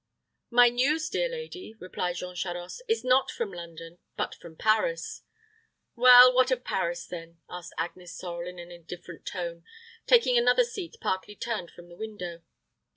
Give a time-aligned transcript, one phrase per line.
[0.49, 5.21] "My news, dear lady," replied Jean Charost, "is not from London, but from Paris."
[5.95, 9.63] "Well, what of Paris, then?" asked Agnes Sorel, in an indifferent tone,
[10.07, 12.41] taking another seat partly turned from the window.